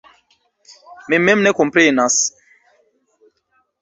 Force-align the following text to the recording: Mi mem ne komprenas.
Mi 1.07 1.19
mem 1.25 1.43
ne 1.43 1.51
komprenas. 1.59 2.15